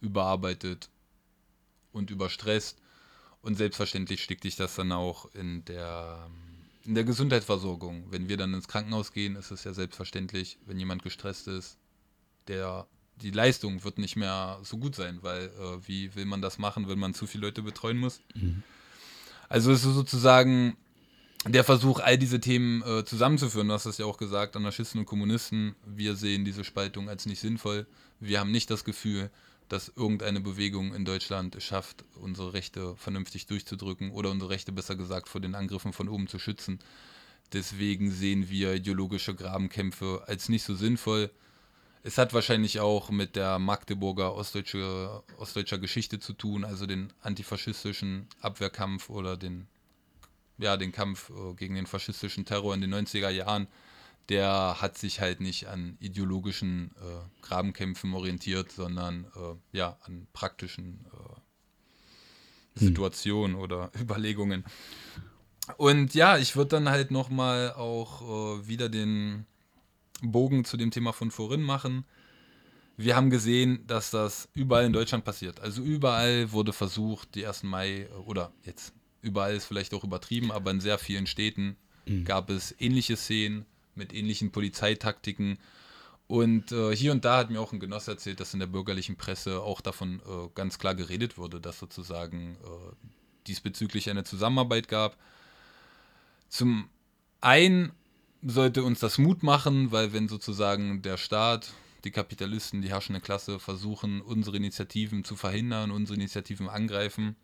überarbeitet 0.02 0.90
und 1.92 2.10
überstresst. 2.10 2.80
Und 3.42 3.56
selbstverständlich 3.56 4.24
steckt 4.24 4.44
sich 4.44 4.56
das 4.56 4.76
dann 4.76 4.92
auch 4.92 5.34
in 5.34 5.66
der 5.66 6.30
in 6.86 6.96
der 6.96 7.04
Gesundheitsversorgung. 7.06 8.12
Wenn 8.12 8.28
wir 8.28 8.38
dann 8.38 8.54
ins 8.54 8.68
Krankenhaus 8.68 9.14
gehen, 9.14 9.36
ist 9.38 9.52
es 9.52 9.64
ja 9.64 9.74
selbstverständlich, 9.74 10.58
wenn 10.66 10.78
jemand 10.78 11.04
gestresst 11.04 11.48
ist, 11.48 11.78
der 12.48 12.88
die 13.18 13.32
Leistung 13.32 13.84
wird 13.84 14.00
nicht 14.00 14.16
mehr 14.16 14.60
so 14.64 14.78
gut 14.78 14.96
sein, 14.96 15.20
weil 15.22 15.46
äh, 15.46 15.88
wie 15.88 16.14
will 16.16 16.26
man 16.26 16.42
das 16.42 16.58
machen, 16.58 16.88
wenn 16.88 17.00
man 17.00 17.14
zu 17.14 17.28
viele 17.28 17.48
Leute 17.48 17.62
betreuen 17.62 17.98
muss? 17.98 18.22
Mhm. 18.34 18.64
Also 19.50 19.72
ist 19.72 19.86
es 19.86 19.94
sozusagen 19.94 20.76
der 21.46 21.64
Versuch, 21.64 22.00
all 22.00 22.18
diese 22.18 22.40
Themen 22.40 22.82
äh, 22.84 23.04
zusammenzuführen. 23.04 23.68
Du 23.68 23.74
hast 23.74 23.86
es 23.86 23.98
ja 23.98 24.06
auch 24.06 24.18
gesagt, 24.18 24.56
Anarchisten 24.56 25.00
und 25.00 25.06
Kommunisten, 25.06 25.76
wir 25.86 26.16
sehen 26.16 26.46
diese 26.46 26.64
Spaltung 26.64 27.10
als 27.10 27.26
nicht 27.26 27.40
sinnvoll. 27.40 27.86
Wir 28.20 28.40
haben 28.40 28.52
nicht 28.52 28.70
das 28.70 28.86
Gefühl, 28.86 29.30
dass 29.70 29.92
irgendeine 29.96 30.40
Bewegung 30.40 30.94
in 30.94 31.06
Deutschland 31.06 31.56
es 31.56 31.64
schafft, 31.64 32.06
unsere 32.16 32.54
Rechte 32.54 32.96
vernünftig 32.96 33.48
durchzudrücken 33.48 34.12
oder 34.12 34.30
unsere 34.32 34.52
Rechte 34.52 34.72
besser 34.72 34.96
gesagt 34.96 35.28
vor 35.30 35.42
den 35.42 35.56
Angriffen 35.56 35.94
von 35.94 36.10
oben 36.10 36.28
zu 36.28 36.40
schützen. 36.40 36.80
Deswegen 37.52 38.12
sehen 38.12 38.50
wir 38.50 38.74
ideologische 38.74 39.36
Grabenkämpfe 39.36 40.24
als 40.28 40.50
nicht 40.50 40.64
so 40.64 40.76
sinnvoll. 40.76 41.30
Es 42.04 42.18
hat 42.18 42.34
wahrscheinlich 42.34 42.80
auch 42.80 43.10
mit 43.12 43.36
der 43.36 43.60
Magdeburger 43.60 44.36
ostdeutsche, 44.36 45.24
ostdeutscher 45.38 45.78
Geschichte 45.78 46.20
zu 46.20 46.34
tun, 46.34 46.66
also 46.66 46.86
den 46.86 47.14
antifaschistischen 47.22 48.28
Abwehrkampf 48.42 49.10
oder 49.10 49.38
den, 49.38 49.68
ja, 50.58 50.78
den 50.78 50.92
Kampf 50.92 51.30
äh, 51.30 51.54
gegen 51.56 51.76
den 51.76 51.88
faschistischen 51.88 52.46
Terror 52.46 52.74
in 52.74 52.82
den 52.82 52.94
90er 52.94 53.30
Jahren 53.30 53.68
der 54.30 54.82
hat 54.82 54.98
sich 54.98 55.20
halt 55.20 55.42
nicht 55.42 55.68
an 55.68 55.98
ideologischen 56.00 56.92
äh, 57.02 57.42
Grabenkämpfen 57.46 58.14
orientiert, 58.14 58.72
sondern 58.72 59.26
äh, 59.36 59.78
ja 59.78 59.98
an 60.04 60.28
praktischen 60.34 61.06
äh, 61.12 62.80
hm. 62.80 62.88
Situationen 62.88 63.56
hm. 63.56 63.62
oder 63.62 63.92
Überlegungen. 64.00 64.64
Und 65.78 66.14
ja, 66.14 66.38
ich 66.38 66.56
würde 66.56 66.70
dann 66.70 66.90
halt 66.90 67.12
nochmal 67.12 67.74
auch 67.74 68.22
äh, 68.22 68.68
wieder 68.68 68.90
den 68.90 69.46
Bogen 70.22 70.66
zu 70.66 70.78
dem 70.78 70.92
Thema 70.92 71.14
von 71.14 71.32
vorhin 71.32 71.62
machen. 71.62 72.06
Wir 72.96 73.16
haben 73.16 73.30
gesehen, 73.30 73.86
dass 73.88 74.12
das 74.12 74.50
überall 74.54 74.86
in 74.86 74.94
Deutschland 74.94 75.26
passiert. 75.26 75.60
Also 75.62 75.82
überall 75.82 76.52
wurde 76.52 76.74
versucht, 76.74 77.36
die 77.36 77.46
1. 77.46 77.64
Mai, 77.64 78.04
äh, 78.04 78.08
oder 78.26 78.54
jetzt 78.64 78.94
überall 79.24 79.56
ist 79.56 79.66
vielleicht 79.66 79.94
auch 79.94 80.04
übertrieben, 80.04 80.52
aber 80.52 80.70
in 80.70 80.82
sehr 80.82 81.00
vielen 81.00 81.26
Städten 81.26 81.78
mhm. 82.06 82.26
gab 82.26 82.50
es 82.50 82.76
ähnliche 82.80 83.18
Szenen 83.18 83.66
mit 83.96 84.14
ähnlichen 84.14 84.52
Polizeitaktiken. 84.52 85.58
Und 86.28 86.72
äh, 86.72 86.96
hier 86.96 87.12
und 87.12 87.26
da 87.26 87.38
hat 87.38 87.50
mir 87.50 87.60
auch 87.60 87.74
ein 87.74 87.80
Genoss 87.80 88.08
erzählt, 88.08 88.40
dass 88.40 88.54
in 88.54 88.60
der 88.60 88.68
bürgerlichen 88.68 89.16
Presse 89.16 89.62
auch 89.62 89.82
davon 89.82 90.20
äh, 90.20 90.50
ganz 90.56 90.78
klar 90.78 90.96
geredet 90.96 91.38
wurde, 91.38 91.60
dass 91.60 91.80
sozusagen 91.80 92.58
äh, 92.64 92.96
diesbezüglich 93.48 94.10
eine 94.10 94.24
Zusammenarbeit 94.24 94.88
gab. 94.88 95.18
Zum 96.50 96.90
einen 97.42 97.92
sollte 98.42 98.84
uns 98.84 99.00
das 99.00 99.18
Mut 99.18 99.44
machen, 99.44 99.92
weil 99.92 100.14
wenn 100.14 100.28
sozusagen 100.28 101.02
der 101.02 101.18
Staat, 101.18 101.74
die 102.04 102.12
Kapitalisten, 102.12 102.82
die 102.82 102.90
herrschende 102.90 103.22
Klasse 103.22 103.60
versuchen, 103.60 104.22
unsere 104.22 104.58
Initiativen 104.58 105.24
zu 105.24 105.36
verhindern, 105.36 105.92
unsere 105.92 106.16
Initiativen 106.16 106.68
angreifen, 106.68 107.36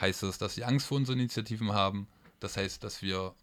heißt 0.00 0.22
das, 0.22 0.38
dass 0.38 0.54
sie 0.54 0.64
Angst 0.64 0.86
vor 0.86 0.96
unseren 0.96 1.18
Initiativen 1.18 1.72
haben. 1.72 2.06
Das 2.40 2.56
heißt, 2.56 2.82
dass 2.84 3.02
wir 3.02 3.34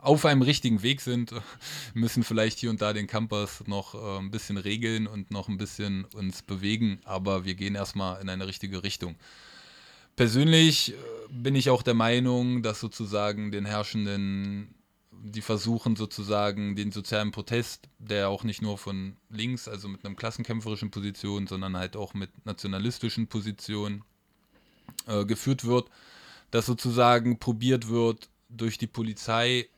auf 0.00 0.24
einem 0.24 0.42
richtigen 0.42 0.82
Weg 0.82 1.00
sind, 1.00 1.34
müssen 1.94 2.22
vielleicht 2.22 2.58
hier 2.58 2.70
und 2.70 2.80
da 2.80 2.92
den 2.92 3.06
Campus 3.06 3.62
noch 3.66 3.94
äh, 3.94 4.18
ein 4.18 4.30
bisschen 4.30 4.56
regeln 4.56 5.06
und 5.06 5.30
noch 5.30 5.48
ein 5.48 5.58
bisschen 5.58 6.04
uns 6.06 6.42
bewegen, 6.42 7.00
aber 7.04 7.44
wir 7.44 7.54
gehen 7.54 7.74
erstmal 7.74 8.20
in 8.20 8.28
eine 8.28 8.46
richtige 8.46 8.82
Richtung. 8.82 9.16
Persönlich 10.16 10.92
äh, 10.92 10.96
bin 11.30 11.54
ich 11.54 11.70
auch 11.70 11.82
der 11.82 11.94
Meinung, 11.94 12.62
dass 12.62 12.80
sozusagen 12.80 13.50
den 13.50 13.66
Herrschenden, 13.66 14.74
die 15.10 15.42
versuchen 15.42 15.96
sozusagen 15.96 16.76
den 16.76 16.92
sozialen 16.92 17.30
Protest, 17.30 17.88
der 17.98 18.30
auch 18.30 18.42
nicht 18.42 18.62
nur 18.62 18.78
von 18.78 19.16
links, 19.28 19.68
also 19.68 19.88
mit 19.88 20.04
einer 20.04 20.14
klassenkämpferischen 20.14 20.90
Position, 20.90 21.46
sondern 21.46 21.76
halt 21.76 21.96
auch 21.96 22.14
mit 22.14 22.30
nationalistischen 22.46 23.28
Positionen 23.28 24.02
äh, 25.06 25.24
geführt 25.24 25.64
wird, 25.64 25.88
dass 26.50 26.66
sozusagen 26.66 27.38
probiert 27.38 27.88
wird, 27.88 28.28
durch 28.48 28.78
die 28.78 28.86
Polizei 28.86 29.68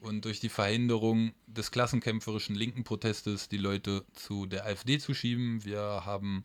und 0.00 0.24
durch 0.24 0.40
die 0.40 0.48
Verhinderung 0.48 1.32
des 1.46 1.70
klassenkämpferischen 1.70 2.56
linken 2.56 2.84
Protestes 2.84 3.48
die 3.48 3.58
Leute 3.58 4.04
zu 4.14 4.46
der 4.46 4.66
AfD 4.66 4.98
zu 4.98 5.14
schieben. 5.14 5.64
Wir 5.64 6.02
haben 6.04 6.44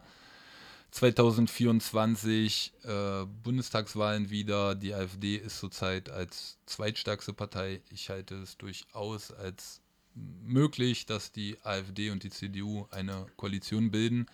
2024 0.91 2.73
äh, 2.83 3.25
Bundestagswahlen 3.43 4.29
wieder. 4.29 4.75
Die 4.75 4.93
AfD 4.93 5.37
ist 5.37 5.59
zurzeit 5.59 6.09
als 6.09 6.57
zweitstärkste 6.65 7.33
Partei. 7.33 7.81
Ich 7.89 8.09
halte 8.09 8.35
es 8.35 8.57
durchaus 8.57 9.31
als 9.31 9.81
möglich, 10.13 11.05
dass 11.05 11.31
die 11.31 11.57
AfD 11.63 12.09
und 12.09 12.23
die 12.23 12.29
CDU 12.29 12.87
eine 12.91 13.27
Koalition 13.35 13.91
bilden. 13.91 14.27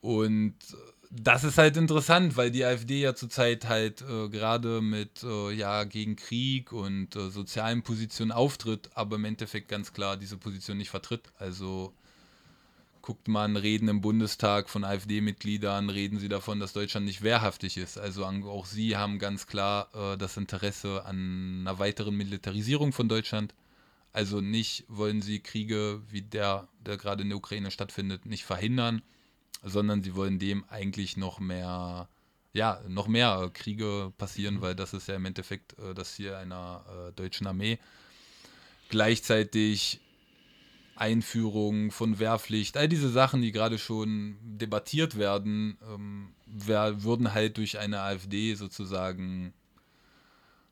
Und 0.00 0.54
das 1.10 1.42
ist 1.42 1.58
halt 1.58 1.76
interessant, 1.76 2.36
weil 2.36 2.52
die 2.52 2.64
AfD 2.64 3.00
ja 3.00 3.14
zurzeit 3.14 3.68
halt 3.68 4.02
äh, 4.02 4.28
gerade 4.28 4.80
mit 4.80 5.24
äh, 5.24 5.50
ja 5.52 5.82
gegen 5.84 6.14
Krieg 6.14 6.72
und 6.72 7.16
äh, 7.16 7.30
sozialen 7.30 7.82
Positionen 7.82 8.30
auftritt, 8.30 8.90
aber 8.94 9.16
im 9.16 9.24
Endeffekt 9.24 9.68
ganz 9.68 9.92
klar 9.92 10.16
diese 10.16 10.36
Position 10.36 10.78
nicht 10.78 10.90
vertritt. 10.90 11.32
Also 11.36 11.92
guckt 13.02 13.26
man 13.26 13.56
Reden 13.56 13.88
im 13.88 14.00
Bundestag 14.02 14.70
von 14.70 14.84
AfD-Mitgliedern, 14.84 15.90
reden 15.90 16.20
sie 16.20 16.28
davon, 16.28 16.60
dass 16.60 16.74
Deutschland 16.74 17.06
nicht 17.06 17.22
wehrhaftig 17.22 17.76
ist. 17.76 17.98
Also 17.98 18.24
auch 18.24 18.66
sie 18.66 18.96
haben 18.96 19.18
ganz 19.18 19.48
klar 19.48 19.88
äh, 19.94 20.16
das 20.16 20.36
Interesse 20.36 21.04
an 21.06 21.62
einer 21.62 21.80
weiteren 21.80 22.16
Militarisierung 22.16 22.92
von 22.92 23.08
Deutschland. 23.08 23.54
Also 24.12 24.40
nicht 24.40 24.84
wollen 24.88 25.22
sie 25.22 25.40
Kriege 25.40 26.02
wie 26.08 26.22
der, 26.22 26.68
der 26.86 26.96
gerade 26.98 27.22
in 27.22 27.30
der 27.30 27.38
Ukraine 27.38 27.72
stattfindet, 27.72 28.26
nicht 28.26 28.44
verhindern 28.44 29.02
sondern 29.62 30.02
sie 30.02 30.14
wollen 30.14 30.38
dem 30.38 30.64
eigentlich 30.68 31.16
noch 31.16 31.40
mehr, 31.40 32.08
ja, 32.52 32.80
noch 32.88 33.08
mehr 33.08 33.50
Kriege 33.52 34.12
passieren, 34.18 34.60
weil 34.60 34.74
das 34.74 34.94
ist 34.94 35.08
ja 35.08 35.16
im 35.16 35.24
Endeffekt 35.24 35.78
äh, 35.78 35.94
das 35.94 36.14
Ziel 36.14 36.34
einer 36.34 36.84
äh, 37.08 37.12
deutschen 37.12 37.46
Armee. 37.46 37.78
Gleichzeitig 38.88 40.00
Einführung 40.96 41.90
von 41.90 42.18
Wehrpflicht, 42.18 42.76
all 42.76 42.88
diese 42.88 43.08
Sachen, 43.08 43.40
die 43.40 43.52
gerade 43.52 43.78
schon 43.78 44.36
debattiert 44.42 45.16
werden, 45.16 45.78
ähm, 45.88 46.34
wär, 46.46 47.02
würden 47.02 47.32
halt 47.32 47.56
durch 47.56 47.78
eine 47.78 48.00
AfD 48.00 48.54
sozusagen 48.54 49.54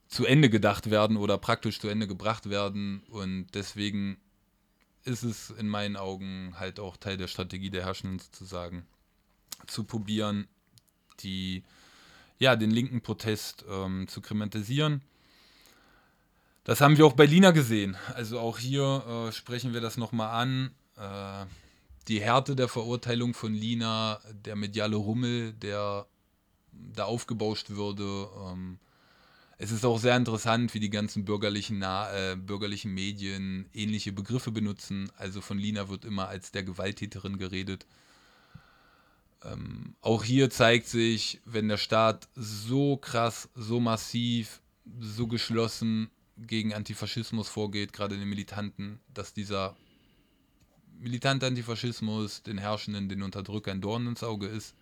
zu 0.07 0.27
Ende 0.27 0.51
gedacht 0.51 0.91
werden 0.91 1.17
oder 1.17 1.39
praktisch 1.39 1.81
zu 1.81 1.89
Ende 1.89 2.07
gebracht 2.07 2.51
werden. 2.51 3.03
Und 3.09 3.49
deswegen 3.55 4.19
ist 5.09 5.25
es 5.25 5.51
in 5.51 5.69
meinen 5.69 5.97
Augen 5.97 6.55
halt 6.59 6.79
auch 6.79 6.97
Teil 6.97 7.17
der 7.17 7.27
Strategie 7.27 7.71
der 7.71 7.85
Herrschenden 7.85 8.19
sozusagen, 8.19 8.87
zu 9.67 9.85
probieren, 9.85 10.47
die, 11.21 11.65
ja, 12.39 12.55
den 12.55 12.71
linken 12.71 13.01
Protest 13.01 13.65
ähm, 13.69 14.07
zu 14.07 14.21
kriminalisieren. 14.21 15.03
Das 16.65 16.81
haben 16.81 16.99
wir 16.99 17.07
auch 17.07 17.15
bei 17.15 17.27
Lina 17.27 17.51
gesehen. 17.51 17.97
Also 18.15 18.39
auch 18.39 18.59
hier 18.59 19.29
äh, 19.29 19.33
sprechen 19.33 19.73
wir 19.73 19.81
das 19.81 19.97
nochmal 19.97 20.41
an. 20.41 20.71
Äh, 20.97 21.47
die 22.09 22.21
Härte 22.21 22.55
der 22.55 22.69
Verurteilung 22.69 23.35
von 23.35 23.55
Lina, 23.55 24.21
der 24.33 24.57
mediale 24.57 24.97
Rummel, 24.97 25.55
der 25.55 26.07
da 26.73 27.05
aufgebauscht 27.05 27.71
würde. 27.71 28.29
Ähm, 28.47 28.79
es 29.61 29.73
ist 29.73 29.85
auch 29.85 29.99
sehr 29.99 30.17
interessant, 30.17 30.73
wie 30.73 30.81
die 30.81 30.89
ganzen 30.89 31.25
bürgerlichen, 31.25 31.83
äh, 31.83 32.37
bürgerlichen 32.37 32.95
Medien 32.95 33.69
ähnliche 33.75 34.13
Begriffe 34.13 34.53
benutzen. 34.53 35.11
Also 35.17 35.41
von 35.41 35.59
Lina 35.59 35.89
wird 35.89 36.05
immer 36.05 36.29
als 36.29 36.53
der 36.53 36.63
Gewalttäterin 36.63 37.39
geredet. 37.39 37.85
Ähm, 39.43 39.97
auch 40.01 40.23
hier 40.23 40.49
zeigt 40.51 40.87
sich, 40.87 41.41
wenn 41.45 41.69
der 41.69 41.77
Staat 41.77 42.29
so 42.37 42.97
krass, 42.97 43.49
so 43.57 43.81
massiv, 43.81 44.63
so 45.01 45.27
geschlossen 45.27 46.09
gegen 46.37 46.73
Antifaschismus 46.73 47.49
vorgeht, 47.49 47.93
gerade 47.93 48.17
den 48.17 48.29
Militanten, 48.29 49.01
dass 49.13 49.35
dieser 49.35 49.77
militante 51.01 51.47
Antifaschismus 51.47 52.45
den 52.45 52.59
Herrschenden, 52.59 53.09
den 53.09 53.23
Unterdrückern 53.23 53.81
Dorn 53.81 54.07
ins 54.07 54.23
Auge 54.23 54.47
ist. 54.47 54.77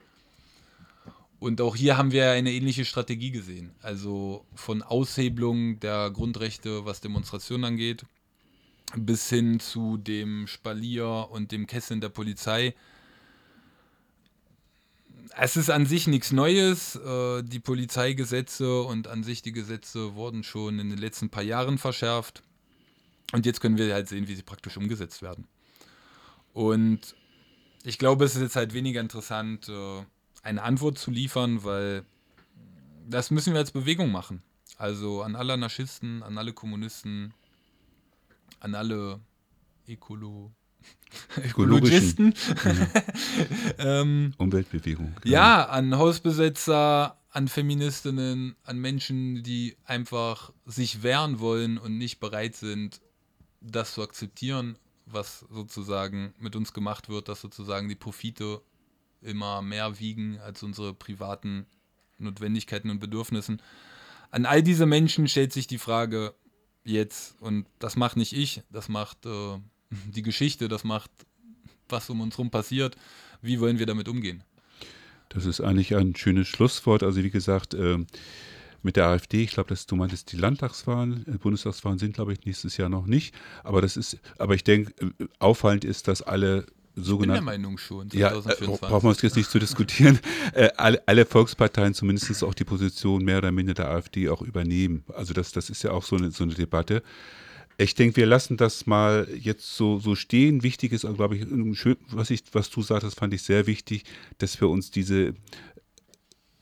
Und 1.39 1.61
auch 1.61 1.77
hier 1.77 1.97
haben 1.97 2.13
wir 2.13 2.31
eine 2.31 2.53
ähnliche 2.53 2.85
Strategie 2.85 3.31
gesehen. 3.31 3.75
Also 3.83 4.47
von 4.55 4.83
Aushebelung 4.83 5.79
der 5.81 6.11
Grundrechte, 6.11 6.87
was 6.87 7.01
Demonstrationen 7.01 7.65
angeht, 7.65 8.07
bis 8.97 9.29
hin 9.29 9.61
zu 9.61 9.99
dem 9.99 10.47
Spalier 10.47 11.29
und 11.31 11.53
dem 11.53 11.67
Kesseln 11.67 12.01
der 12.01 12.09
Polizei. 12.09 12.75
Es 15.39 15.57
ist 15.57 15.69
an 15.69 15.85
sich 15.85 16.07
nichts 16.07 16.33
Neues. 16.33 16.97
Äh, 16.97 17.43
die 17.43 17.61
Polizeigesetze 17.61 18.83
und 18.83 19.09
an 19.09 19.23
sich 19.23 19.43
die 19.43 19.53
Gesetze 19.53 20.15
wurden 20.15 20.43
schon 20.43 20.79
in 20.79 20.89
den 20.89 20.99
letzten 20.99 21.29
paar 21.29 21.43
Jahren 21.43 21.77
verschärft. 21.77 22.43
Und 23.33 23.45
jetzt 23.45 23.61
können 23.61 23.77
wir 23.77 23.93
halt 23.93 24.09
sehen, 24.09 24.29
wie 24.29 24.35
sie 24.35 24.43
praktisch 24.43 24.79
umgesetzt 24.79 25.21
werden. 25.21 25.47
Und 26.55 27.15
ich 27.85 27.99
glaube, 27.99 28.25
es 28.25 28.35
ist 28.35 28.41
jetzt 28.41 28.57
halt 28.57 28.73
weniger 28.73 29.01
interessant, 29.01 29.69
äh, 29.69 30.05
eine 30.47 30.63
Antwort 30.63 30.97
zu 30.97 31.11
liefern, 31.11 31.65
weil 31.65 32.05
das 33.09 33.31
müssen 33.31 33.53
wir 33.53 33.61
als 33.61 33.73
Bewegung 33.73 34.13
machen. 34.13 34.43
Also 34.79 35.23
an 35.23 35.35
alle 35.35 35.55
Anarchisten, 35.55 36.23
an 36.23 36.39
alle 36.39 36.53
Kommunisten, 36.53 37.35
an 38.61 38.75
alle 38.75 39.21
Ökolo 39.89 40.53
Ökologisten. 41.45 42.35
Ähm, 43.79 44.33
Umweltbewegung. 44.39 45.15
Genau. 45.21 45.35
Ja, 45.35 45.65
an 45.65 45.97
Hausbesetzer, 45.97 47.19
an 47.31 47.49
Feministinnen, 47.49 48.57
an 48.63 48.79
Menschen, 48.79 49.43
die 49.43 49.77
einfach 49.85 50.53
sich 50.65 51.03
wehren 51.03 51.41
wollen 51.41 51.77
und 51.77 51.99
nicht 51.99 52.21
bereit 52.21 52.55
sind, 52.57 53.01
das 53.61 53.95
zu 53.95 54.03
akzeptieren, 54.03 54.79
was 55.07 55.41
sozusagen 55.51 56.35
mit 56.39 56.57
uns 56.57 56.73
gemacht 56.73 57.09
wird, 57.09 57.29
dass 57.29 57.41
sozusagen 57.41 57.89
die 57.89 57.95
Profite 57.95 58.63
immer 59.27 59.63
mehr 59.63 59.99
wiegen 59.99 60.39
als 60.39 60.63
unsere 60.63 60.95
privaten 60.95 61.67
Notwendigkeiten 62.19 62.91
und 62.91 62.99
Bedürfnissen. 62.99 63.61
An 64.31 64.47
all 64.47 64.63
diese 64.63 64.87
Menschen 64.87 65.29
stellt 65.29 65.53
sich 65.53 65.67
die 65.67 65.79
Frage 65.79 66.35
jetzt, 66.85 67.41
und 67.41 67.67
das 67.79 67.97
macht 67.97 68.17
nicht 68.17 68.33
ich, 68.33 68.63
das 68.71 68.89
macht 68.89 69.27
äh, 69.27 69.59
die 70.07 70.23
Geschichte, 70.23 70.69
das 70.69 70.85
macht, 70.85 71.11
was 71.89 72.09
um 72.11 72.21
uns 72.21 72.35
herum 72.35 72.51
passiert, 72.51 72.97
wie 73.43 73.61
wollen 73.61 73.79
wir 73.79 73.87
damit 73.87 74.09
umgehen? 74.09 74.43
Das 75.29 75.45
ist 75.45 75.61
eigentlich 75.61 75.95
ein 75.95 76.15
schönes 76.17 76.49
Schlusswort. 76.49 77.03
Also 77.03 77.23
wie 77.23 77.31
gesagt, 77.31 77.75
äh, 77.75 77.99
mit 78.83 78.97
der 78.97 79.07
AfD, 79.07 79.43
ich 79.43 79.51
glaube, 79.51 79.69
dass 79.69 79.87
du 79.87 79.97
meintest, 79.97 80.33
die 80.33 80.37
Landtagswahlen, 80.37 81.27
äh, 81.27 81.39
Bundestagswahlen 81.39 81.99
sind, 81.99 82.15
glaube 82.15 82.33
ich, 82.33 82.45
nächstes 82.45 82.77
Jahr 82.77 82.89
noch 82.89 83.07
nicht. 83.07 83.35
Aber 83.65 83.83
das 83.83 83.97
ist, 83.97 84.19
aber 84.39 84.55
ich 84.55 84.65
denke, 84.65 84.93
äh, 85.19 85.27
auffallend 85.39 85.85
ist, 85.85 86.09
dass 86.09 86.23
alle 86.23 86.67
sogenannten. 86.97 87.23
Ich 87.23 87.27
bin 87.27 87.33
der 87.35 87.43
Meinung 87.43 87.79
schon. 87.79 88.11
2024. 88.11 88.69
Ja, 88.69 88.89
brauchen 88.89 89.05
wir 89.05 89.09
uns 89.11 89.23
jetzt 89.23 89.37
nicht 89.37 89.51
zu 89.51 89.59
diskutieren. 89.59 90.19
äh, 90.55 90.71
alle, 90.77 91.03
alle, 91.07 91.27
Volksparteien, 91.27 91.95
zumindest 91.95 92.43
auch 92.43 92.55
die 92.55 92.65
Position 92.65 93.25
mehr 93.25 93.39
oder 93.39 93.53
minder 93.53 93.75
der 93.75 93.91
AfD, 93.91 94.29
auch 94.29 94.43
übernehmen. 94.43 95.05
Also 95.15 95.35
das, 95.35 95.53
das 95.53 95.71
ist 95.71 95.83
ja 95.83 95.93
auch 95.93 96.03
so 96.03 96.17
eine, 96.17 96.31
so 96.31 96.45
eine 96.45 96.55
Debatte. 96.55 97.03
Ich 97.79 97.95
denke, 97.95 98.17
wir 98.17 98.27
lassen 98.27 98.57
das 98.57 98.87
mal 98.87 99.29
jetzt 99.35 99.77
so, 99.77 99.99
so 99.99 100.15
stehen. 100.15 100.63
Wichtig 100.63 100.93
ist, 100.93 101.03
glaube 101.03 101.37
ich, 101.37 101.47
was, 102.11 102.31
ich, 102.31 102.43
was 102.53 102.71
du 102.71 102.83
sagtest, 102.83 103.19
fand 103.19 103.35
ich 103.35 103.43
sehr 103.43 103.67
wichtig, 103.67 104.05
dass 104.39 104.59
wir 104.61 104.69
uns 104.69 104.91
diese 104.91 105.35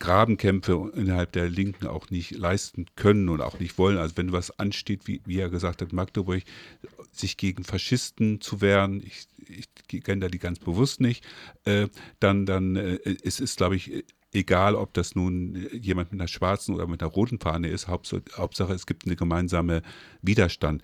Grabenkämpfe 0.01 0.91
innerhalb 0.97 1.33
der 1.33 1.49
Linken 1.49 1.87
auch 1.87 2.11
nicht 2.11 2.33
leisten 2.33 2.87
können 2.97 3.29
und 3.29 3.41
auch 3.41 3.61
nicht 3.61 3.79
wollen. 3.79 3.97
Also 3.97 4.17
wenn 4.17 4.33
was 4.33 4.59
ansteht, 4.59 5.07
wie, 5.07 5.23
wie 5.25 5.39
er 5.39 5.51
gesagt 5.51 5.83
hat, 5.83 5.93
Magdeburg, 5.93 6.43
sich 7.17 7.37
gegen 7.37 7.65
Faschisten 7.65 8.41
zu 8.41 8.61
wehren, 8.61 9.03
ich, 9.05 9.27
ich 9.91 10.03
kenne 10.05 10.23
da 10.23 10.29
die 10.29 10.39
ganz 10.39 10.59
bewusst 10.59 11.01
nicht, 11.01 11.25
äh, 11.65 11.89
dann, 12.21 12.47
dann 12.47 12.77
äh, 12.77 12.99
es 13.23 13.41
ist, 13.41 13.57
glaube 13.57 13.77
ich, 13.77 14.05
egal, 14.35 14.75
ob 14.75 14.93
das 14.95 15.15
nun 15.15 15.69
jemand 15.73 16.13
mit 16.13 16.21
einer 16.21 16.29
schwarzen 16.29 16.75
oder 16.75 16.87
mit 16.87 17.03
einer 17.03 17.11
roten 17.11 17.39
Fahne 17.39 17.69
ist, 17.69 17.89
Hauptsache, 17.89 18.73
es 18.73 18.87
gibt 18.87 19.07
eine 19.07 19.17
gemeinsame 19.17 19.83
Widerstand. 20.23 20.83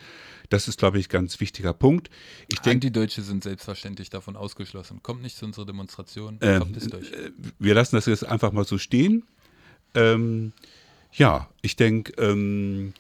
Das 0.49 0.69
ist, 0.69 0.79
glaube 0.79 0.99
ich, 0.99 1.07
ein 1.07 1.11
ganz 1.11 1.41
wichtiger 1.41 1.73
Punkt. 1.73 2.11
Ich 2.49 2.61
denk, 2.61 2.77
Antideutsche 2.77 3.23
sind 3.23 3.45
selbstverständlich 3.45 4.11
davon 4.11 4.37
ausgeschlossen. 4.37 5.03
Kommt 5.03 5.23
nicht 5.23 5.37
zu 5.37 5.45
unserer 5.45 5.67
Demonstration, 5.67 6.39
ähm, 6.41 6.63
euch. 6.63 7.13
Äh, 7.13 7.33
wir 7.59 7.75
lassen 7.75 7.97
das 7.97 8.07
jetzt 8.07 8.25
einfach 8.25 8.53
mal 8.53 8.65
so 8.65 8.79
stehen. 8.79 9.25
Ähm, 9.95 10.53
ja, 11.13 11.49
ich 11.63 11.77
denke, 11.77 12.13
ähm, 12.23 12.95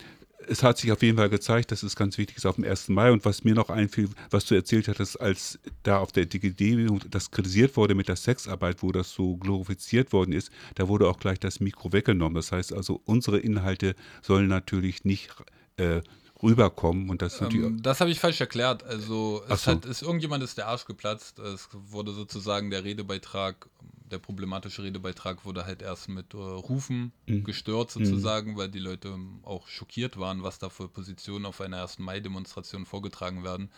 es 0.46 0.62
hat 0.62 0.78
sich 0.78 0.90
auf 0.92 1.02
jeden 1.02 1.18
Fall 1.18 1.28
gezeigt, 1.28 1.72
dass 1.72 1.82
es 1.82 1.96
ganz 1.96 2.18
wichtig 2.18 2.36
ist 2.38 2.46
auf 2.46 2.56
dem 2.56 2.64
1. 2.64 2.88
Mai. 2.88 3.12
Und 3.12 3.24
was 3.24 3.44
mir 3.44 3.54
noch 3.54 3.70
einfiel, 3.70 4.08
was 4.30 4.44
du 4.46 4.54
erzählt 4.54 4.88
hattest, 4.88 5.20
als 5.20 5.58
da 5.82 5.98
auf 5.98 6.12
der 6.12 6.26
DGD 6.26 6.88
das 7.08 7.30
kritisiert 7.30 7.76
wurde 7.76 7.94
mit 7.94 8.08
der 8.08 8.16
Sexarbeit, 8.16 8.82
wo 8.82 8.92
das 8.92 9.12
so 9.12 9.36
glorifiziert 9.36 10.12
worden 10.12 10.32
ist, 10.32 10.50
da 10.74 10.88
wurde 10.88 11.08
auch 11.08 11.18
gleich 11.18 11.38
das 11.38 11.60
Mikro 11.60 11.92
weggenommen. 11.92 12.34
Das 12.34 12.52
heißt 12.52 12.72
also, 12.72 13.00
unsere 13.04 13.38
Inhalte 13.38 13.94
sollen 14.22 14.48
natürlich 14.48 15.04
nicht 15.04 15.30
äh, 15.76 16.00
rüberkommen 16.42 17.10
und 17.10 17.22
das 17.22 17.40
ähm, 17.40 17.82
Das 17.82 18.00
habe 18.00 18.10
ich 18.10 18.18
falsch 18.18 18.40
erklärt. 18.40 18.82
Also 18.84 19.42
es 19.48 19.64
so. 19.64 19.72
hat, 19.72 19.84
ist 19.84 20.02
irgendjemand 20.02 20.42
ist 20.42 20.58
der 20.58 20.68
Arsch 20.68 20.86
geplatzt. 20.86 21.38
Es 21.38 21.68
wurde 21.72 22.12
sozusagen 22.12 22.70
der 22.70 22.84
Redebeitrag, 22.84 23.68
der 24.10 24.18
problematische 24.18 24.82
Redebeitrag 24.82 25.44
wurde 25.44 25.64
halt 25.64 25.82
erst 25.82 26.08
mit 26.08 26.34
äh, 26.34 26.36
Rufen 26.36 27.12
mhm. 27.26 27.44
gestört 27.44 27.94
mhm. 27.96 28.04
sozusagen, 28.04 28.52
mhm. 28.52 28.56
weil 28.56 28.68
die 28.68 28.78
Leute 28.78 29.16
auch 29.42 29.66
schockiert 29.68 30.18
waren, 30.18 30.42
was 30.42 30.58
da 30.58 30.68
für 30.68 30.88
Positionen 30.88 31.46
auf 31.46 31.60
einer 31.60 31.82
1. 31.82 31.98
Mai-Demonstration 31.98 32.86
vorgetragen 32.86 33.44
werden. 33.44 33.70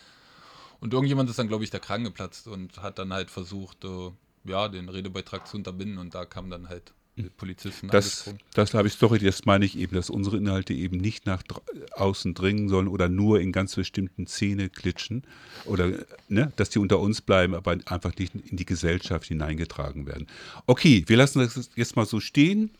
Und 0.79 0.93
irgendjemand 0.93 1.29
ist 1.29 1.39
dann, 1.39 1.47
glaube 1.47 1.63
ich, 1.63 1.69
der 1.69 1.79
Kragen 1.79 2.03
geplatzt 2.03 2.47
und 2.47 2.81
hat 2.81 2.99
dann 2.99 3.13
halt 3.13 3.31
versucht, 3.31 3.85
äh, 3.85 4.11
ja, 4.43 4.67
den 4.67 4.89
Redebeitrag 4.89 5.47
zu 5.47 5.57
unterbinden 5.57 5.97
und 5.97 6.13
da 6.13 6.25
kam 6.25 6.49
dann 6.49 6.67
halt 6.67 6.93
Polizisten 7.37 7.89
das, 7.89 8.33
das 8.55 8.73
habe 8.73 8.87
ich 8.87 8.95
Story, 8.95 9.19
das 9.19 9.45
meine 9.45 9.65
ich 9.65 9.77
eben, 9.77 9.95
dass 9.95 10.09
unsere 10.09 10.37
Inhalte 10.37 10.73
eben 10.73 10.97
nicht 10.97 11.27
nach 11.27 11.43
außen 11.91 12.33
dringen 12.33 12.69
sollen 12.69 12.87
oder 12.87 13.07
nur 13.07 13.39
in 13.39 13.51
ganz 13.51 13.75
bestimmten 13.75 14.25
Szene 14.25 14.69
klitschen 14.69 15.23
oder 15.65 15.91
ne, 16.27 16.51
dass 16.55 16.71
die 16.71 16.79
unter 16.79 16.99
uns 16.99 17.21
bleiben, 17.21 17.53
aber 17.53 17.77
einfach 17.85 18.15
nicht 18.17 18.33
in 18.33 18.57
die 18.57 18.65
Gesellschaft 18.65 19.27
hineingetragen 19.27 20.07
werden. 20.07 20.27
Okay, 20.65 21.03
wir 21.05 21.17
lassen 21.17 21.39
das 21.39 21.69
jetzt 21.75 21.95
mal 21.95 22.07
so 22.07 22.19
stehen 22.19 22.71